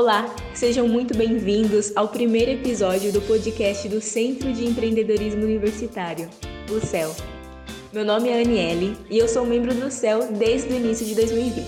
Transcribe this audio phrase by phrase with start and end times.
[0.00, 6.30] Olá, sejam muito bem-vindos ao primeiro episódio do podcast do Centro de Empreendedorismo Universitário,
[6.70, 7.14] o CEL.
[7.92, 11.66] Meu nome é Aniele e eu sou membro do CEL desde o início de 2020.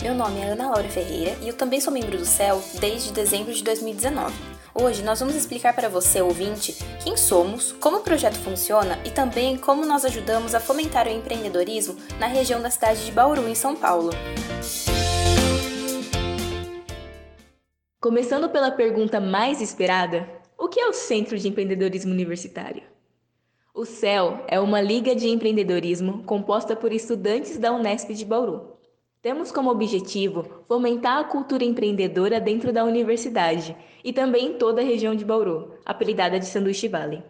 [0.00, 3.52] Meu nome é Ana Laura Ferreira e eu também sou membro do CEL desde dezembro
[3.52, 4.32] de 2019.
[4.74, 9.58] Hoje nós vamos explicar para você, ouvinte, quem somos, como o projeto funciona e também
[9.58, 13.76] como nós ajudamos a fomentar o empreendedorismo na região da cidade de Bauru, em São
[13.76, 14.08] Paulo.
[18.02, 22.82] Começando pela pergunta mais esperada: o que é o Centro de Empreendedorismo Universitário?
[23.72, 28.72] O CEL é uma liga de empreendedorismo composta por estudantes da Unesp de Bauru.
[29.22, 34.84] Temos como objetivo fomentar a cultura empreendedora dentro da universidade e também em toda a
[34.84, 37.22] região de Bauru, apelidada de Sanduíche Valley.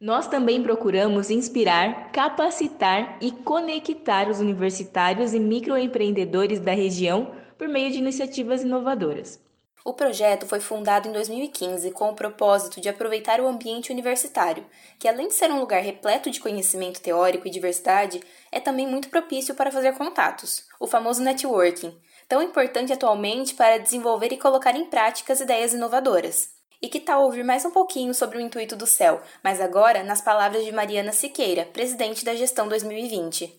[0.00, 7.90] Nós também procuramos inspirar, capacitar e conectar os universitários e microempreendedores da região por meio
[7.90, 9.49] de iniciativas inovadoras.
[9.82, 14.66] O projeto foi fundado em 2015 com o propósito de aproveitar o ambiente universitário,
[14.98, 18.20] que além de ser um lugar repleto de conhecimento teórico e diversidade,
[18.52, 24.30] é também muito propício para fazer contatos, o famoso networking, tão importante atualmente para desenvolver
[24.32, 26.50] e colocar em prática as ideias inovadoras.
[26.82, 30.20] E que tal ouvir mais um pouquinho sobre o intuito do CEL, mas agora nas
[30.20, 33.58] palavras de Mariana Siqueira, presidente da gestão 2020.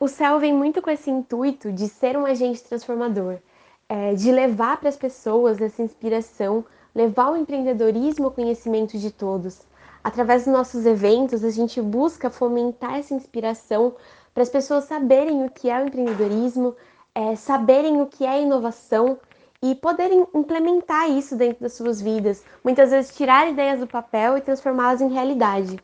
[0.00, 3.40] O CEL vem muito com esse intuito de ser um agente transformador
[3.88, 9.62] é, de levar para as pessoas essa inspiração, levar o empreendedorismo ao conhecimento de todos.
[10.02, 13.94] Através dos nossos eventos, a gente busca fomentar essa inspiração
[14.32, 16.74] para as pessoas saberem o que é o empreendedorismo,
[17.14, 19.18] é, saberem o que é inovação
[19.62, 22.44] e poderem implementar isso dentro das suas vidas.
[22.62, 25.78] Muitas vezes tirar ideias do papel e transformá-las em realidade.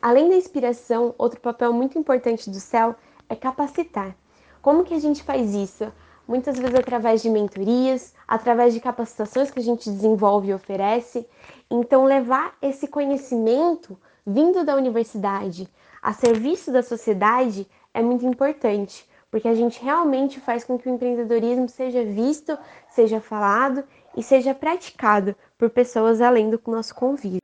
[0.00, 2.94] Além da inspiração, outro papel muito importante do CEL
[3.28, 4.16] é capacitar.
[4.62, 5.92] Como que a gente faz isso?
[6.28, 11.26] Muitas vezes através de mentorias, através de capacitações que a gente desenvolve e oferece.
[11.70, 15.66] Então, levar esse conhecimento vindo da universidade
[16.02, 20.94] a serviço da sociedade é muito importante, porque a gente realmente faz com que o
[20.94, 22.56] empreendedorismo seja visto,
[22.90, 23.82] seja falado
[24.16, 27.40] e seja praticado por pessoas além do nosso convívio.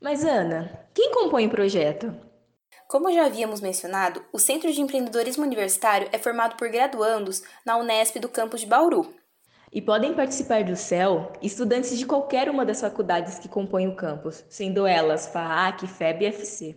[0.00, 2.12] Mas, Ana, quem compõe o projeto?
[2.88, 8.18] Como já havíamos mencionado, o Centro de Empreendedorismo Universitário é formado por graduandos na Unesp
[8.18, 9.12] do campus de Bauru.
[9.72, 14.44] E podem participar do CEL estudantes de qualquer uma das faculdades que compõem o campus,
[14.48, 16.76] sendo elas FAAC, FEB e FC.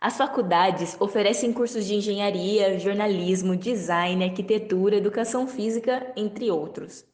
[0.00, 7.04] As faculdades oferecem cursos de engenharia, jornalismo, design, arquitetura, educação física, entre outros.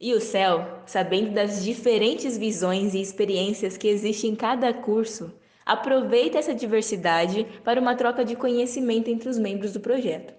[0.00, 5.32] E o CEL, sabendo das diferentes visões e experiências que existem em cada curso,
[5.64, 10.34] Aproveita essa diversidade para uma troca de conhecimento entre os membros do projeto.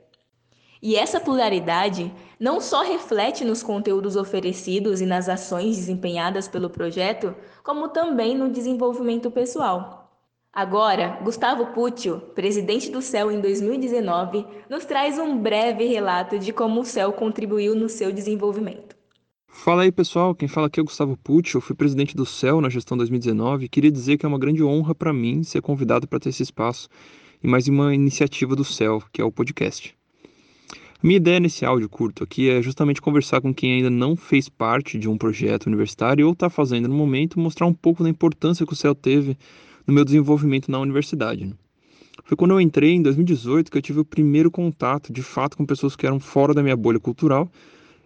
[0.81, 7.35] E essa pluralidade não só reflete nos conteúdos oferecidos e nas ações desempenhadas pelo projeto,
[7.63, 10.05] como também no desenvolvimento pessoal.
[10.53, 16.81] Agora, Gustavo Pútil, presidente do CEL em 2019, nos traz um breve relato de como
[16.81, 18.94] o CEL contribuiu no seu desenvolvimento.
[19.57, 22.61] Fala aí pessoal, quem fala aqui é o Gustavo Pucci, eu fui presidente do CEL
[22.61, 26.07] na gestão 2019 e queria dizer que é uma grande honra para mim ser convidado
[26.07, 26.87] para ter esse espaço
[27.41, 29.95] e mais uma iniciativa do CEL, que é o podcast.
[30.71, 34.49] A minha ideia nesse áudio curto aqui é justamente conversar com quem ainda não fez
[34.49, 38.67] parte de um projeto universitário ou está fazendo no momento, mostrar um pouco da importância
[38.67, 39.35] que o CEL teve
[39.87, 41.45] no meu desenvolvimento na universidade.
[41.45, 41.53] Né?
[42.25, 45.65] Foi quando eu entrei em 2018 que eu tive o primeiro contato de fato com
[45.65, 47.49] pessoas que eram fora da minha bolha cultural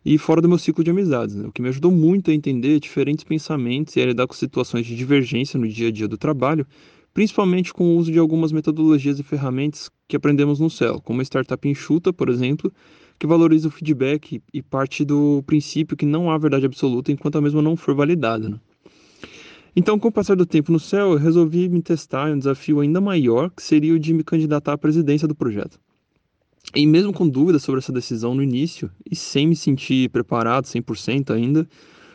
[0.06, 1.48] e fora do meu ciclo de amizades, né?
[1.48, 4.96] o que me ajudou muito a entender diferentes pensamentos e a lidar com situações de
[4.96, 6.66] divergência no dia a dia do trabalho,
[7.14, 11.24] principalmente com o uso de algumas metodologias e ferramentas que aprendemos no CEL, como a
[11.24, 12.72] startup enxuta, por exemplo,
[13.18, 17.42] que valoriza o feedback e parte do princípio que não há verdade absoluta enquanto a
[17.42, 18.48] mesma não for validada.
[18.48, 18.60] Né?
[19.76, 22.80] Então, com o passar do tempo no CEL, eu resolvi me testar em um desafio
[22.80, 25.80] ainda maior, que seria o de me candidatar à presidência do projeto.
[26.76, 31.32] E mesmo com dúvidas sobre essa decisão no início, e sem me sentir preparado 100%
[31.32, 31.68] ainda,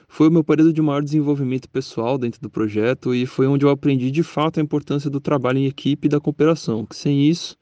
[0.07, 3.71] foi o meu período de maior desenvolvimento pessoal dentro do projeto e foi onde eu
[3.71, 7.57] aprendi de fato a importância do trabalho em equipe e da cooperação, que sem isso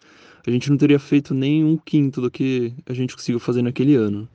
[0.47, 3.95] a gente não teria feito nem um quinto do que a gente conseguiu fazer naquele
[3.95, 4.29] ano.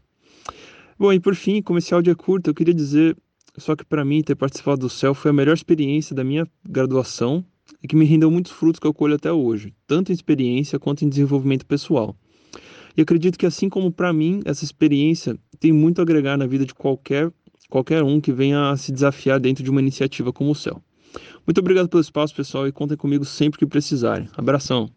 [0.97, 1.61] Bom, e por fim,
[1.91, 3.15] áudio é curto, eu queria dizer
[3.55, 7.45] só que para mim ter participado do CEL foi a melhor experiência da minha graduação
[7.83, 11.05] e que me rendeu muitos frutos que eu colho até hoje, tanto em experiência quanto
[11.05, 12.15] em desenvolvimento pessoal.
[12.97, 16.65] E acredito que assim como para mim, essa experiência tem muito a agregar na vida
[16.65, 17.31] de qualquer
[17.69, 20.81] qualquer um que venha a se desafiar dentro de uma iniciativa como o Céu.
[21.45, 24.27] Muito obrigado pelo espaço, pessoal, e contem comigo sempre que precisarem.
[24.35, 24.89] Abração.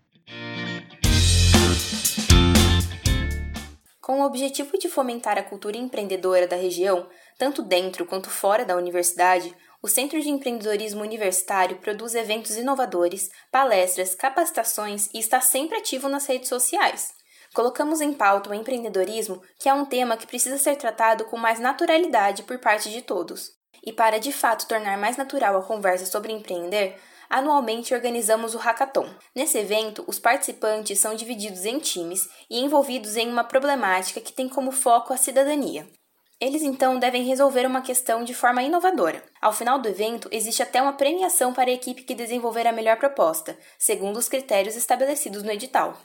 [4.00, 7.06] Com o objetivo de fomentar a cultura empreendedora da região,
[7.40, 14.14] Tanto dentro quanto fora da universidade, o Centro de Empreendedorismo Universitário produz eventos inovadores, palestras,
[14.14, 17.14] capacitações e está sempre ativo nas redes sociais.
[17.52, 21.58] Colocamos em pauta o empreendedorismo, que é um tema que precisa ser tratado com mais
[21.58, 23.50] naturalidade por parte de todos.
[23.84, 26.96] E para de fato tornar mais natural a conversa sobre empreender,
[27.28, 29.08] anualmente organizamos o Hackathon.
[29.34, 34.48] Nesse evento, os participantes são divididos em times e envolvidos em uma problemática que tem
[34.48, 35.88] como foco a cidadania.
[36.40, 39.22] Eles então devem resolver uma questão de forma inovadora.
[39.42, 42.96] Ao final do evento, existe até uma premiação para a equipe que desenvolver a melhor
[42.96, 45.98] proposta, segundo os critérios estabelecidos no edital.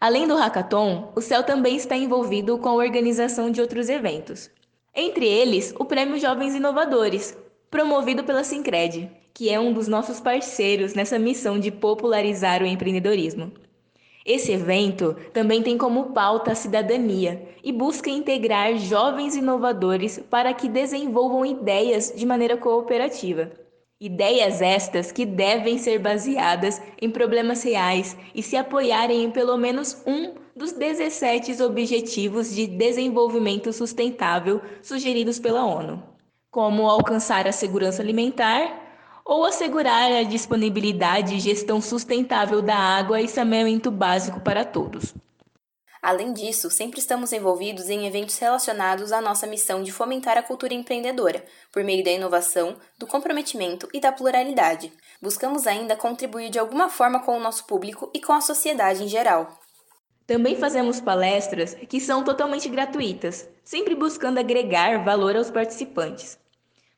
[0.00, 4.48] Além do hackathon, o CEL também está envolvido com a organização de outros eventos.
[4.94, 7.36] Entre eles, o Prêmio Jovens Inovadores,
[7.68, 13.50] promovido pela Sincred, que é um dos nossos parceiros nessa missão de popularizar o empreendedorismo.
[14.24, 20.68] Esse evento também tem como pauta a cidadania e busca integrar jovens inovadores para que
[20.68, 23.50] desenvolvam ideias de maneira cooperativa.
[24.00, 30.00] Ideias estas que devem ser baseadas em problemas reais e se apoiarem em pelo menos
[30.06, 36.00] um dos 17 Objetivos de Desenvolvimento Sustentável sugeridos pela ONU,
[36.48, 38.86] como alcançar a segurança alimentar,
[39.24, 45.12] ou assegurar a disponibilidade e gestão sustentável da água e saneamento básico para todos.
[46.00, 50.74] Além disso, sempre estamos envolvidos em eventos relacionados à nossa missão de fomentar a cultura
[50.74, 54.92] empreendedora, por meio da inovação, do comprometimento e da pluralidade.
[55.20, 59.08] Buscamos ainda contribuir de alguma forma com o nosso público e com a sociedade em
[59.08, 59.58] geral.
[60.26, 66.38] Também fazemos palestras que são totalmente gratuitas, sempre buscando agregar valor aos participantes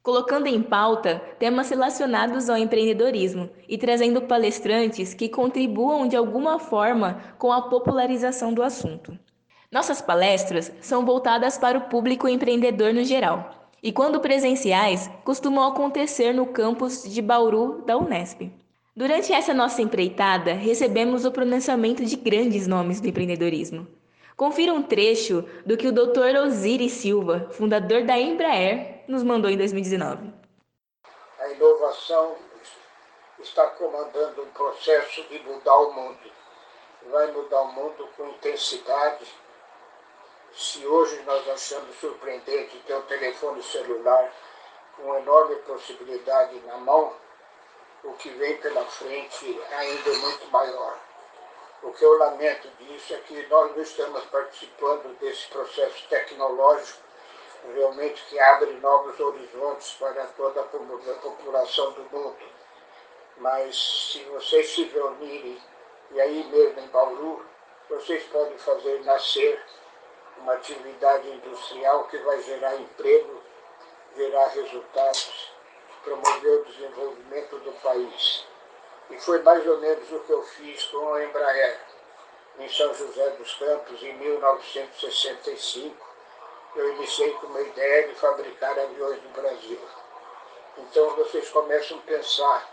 [0.03, 7.21] colocando em pauta temas relacionados ao empreendedorismo e trazendo palestrantes que contribuam de alguma forma
[7.39, 9.19] com a popularização do assunto.
[9.71, 13.51] Nossas palestras são voltadas para o público empreendedor no geral
[13.83, 18.51] e, quando presenciais, costumam acontecer no campus de Bauru da Unesp.
[18.97, 23.87] Durante essa nossa empreitada, recebemos o pronunciamento de grandes nomes do empreendedorismo.
[24.37, 26.37] Confira um trecho do que o Dr.
[26.45, 30.33] Osiris Silva, fundador da Embraer, nos mandou em 2019.
[31.39, 32.37] A inovação
[33.39, 36.31] está comandando um processo de mudar o mundo.
[37.11, 39.27] Vai mudar o mundo com intensidade.
[40.53, 44.33] Se hoje nós achamos surpreendente ter um telefone celular
[44.97, 47.13] com enorme possibilidade na mão,
[48.05, 50.99] o que vem pela frente ainda é muito maior.
[51.83, 57.01] O que eu lamento disso é que nós não estamos participando desse processo tecnológico
[57.75, 62.39] realmente que abre novos horizontes para toda a população do mundo.
[63.39, 65.59] Mas se vocês se reunirem,
[66.11, 67.45] e aí mesmo em Bauru,
[67.89, 69.65] vocês podem fazer nascer
[70.39, 73.43] uma atividade industrial que vai gerar emprego,
[74.17, 75.53] gerar resultados,
[76.05, 78.50] promover o desenvolvimento do país.
[79.11, 81.81] E foi mais ou menos o que eu fiz com a Embraer,
[82.59, 86.11] em São José dos Campos, em 1965
[86.77, 89.81] eu iniciei com uma ideia de fabricar aviões no Brasil.
[90.79, 92.69] Então vocês começam a pensar,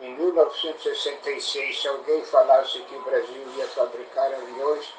[0.00, 4.94] em 1966, se alguém falasse que o Brasil ia fabricar aviões,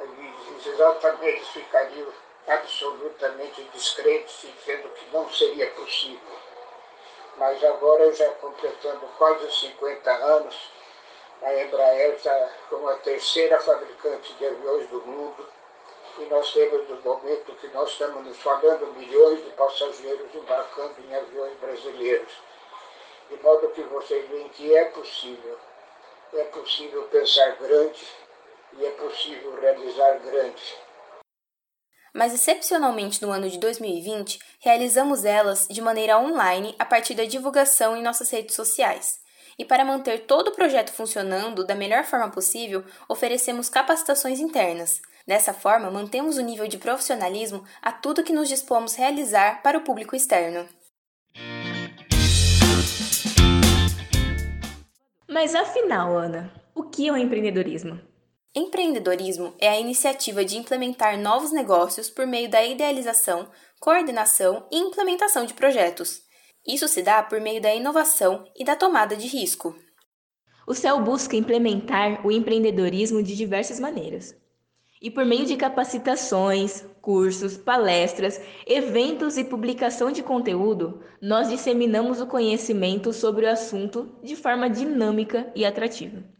[0.00, 2.12] eles exatamente ficariam
[2.46, 6.47] absolutamente descrentes, dizendo que não seria possível.
[7.38, 10.70] Mas agora, já completando quase 50 anos,
[11.40, 15.46] a Embraer está como a terceira fabricante de aviões do mundo,
[16.18, 21.14] e nós temos no momento que nós estamos nos falando milhões de passageiros embarcando em
[21.14, 22.32] aviões brasileiros.
[23.30, 25.56] De modo que vocês veem que é possível.
[26.32, 28.04] É possível pensar grande
[28.72, 30.76] e é possível realizar grande.
[32.14, 37.96] Mas, excepcionalmente no ano de 2020, realizamos elas de maneira online a partir da divulgação
[37.96, 39.20] em nossas redes sociais.
[39.58, 45.52] E para manter todo o projeto funcionando da melhor forma possível, oferecemos capacitações internas, Dessa
[45.52, 50.16] forma, mantemos o nível de profissionalismo a tudo que nos dispomos realizar para o público
[50.16, 50.66] externo.
[55.28, 58.00] Mas afinal, Ana, o que é o empreendedorismo?
[58.54, 65.44] Empreendedorismo é a iniciativa de implementar novos negócios por meio da idealização, coordenação e implementação
[65.44, 66.22] de projetos.
[66.66, 69.76] Isso se dá por meio da inovação e da tomada de risco.
[70.66, 74.34] O CEL busca implementar o empreendedorismo de diversas maneiras.
[75.00, 82.26] E por meio de capacitações, cursos, palestras, eventos e publicação de conteúdo, nós disseminamos o
[82.26, 86.37] conhecimento sobre o assunto de forma dinâmica e atrativa.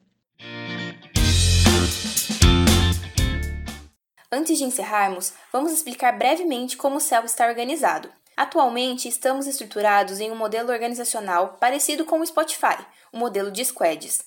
[4.30, 8.10] Antes de encerrarmos, vamos explicar brevemente como o CEL está organizado.
[8.36, 12.76] Atualmente, estamos estruturados em um modelo organizacional parecido com o Spotify,
[13.10, 14.18] o modelo de squads.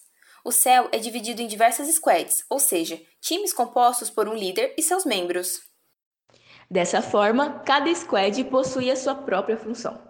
[0.43, 4.81] O CEL é dividido em diversas squads, ou seja, times compostos por um líder e
[4.81, 5.61] seus membros.
[6.69, 10.01] Dessa forma, cada squad possui a sua própria função.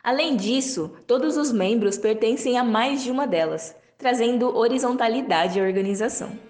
[0.00, 6.49] Além disso, todos os membros pertencem a mais de uma delas, trazendo horizontalidade à organização.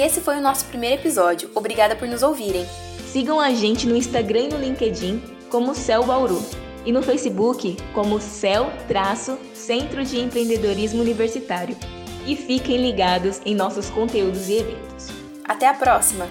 [0.00, 1.50] E esse foi o nosso primeiro episódio.
[1.54, 2.66] Obrigada por nos ouvirem.
[3.12, 6.42] Sigam a gente no Instagram e no LinkedIn como Cel Bauru
[6.86, 11.76] e no Facebook como Cel-Centro de Empreendedorismo Universitário.
[12.26, 15.08] E fiquem ligados em nossos conteúdos e eventos.
[15.44, 16.26] Até a próxima!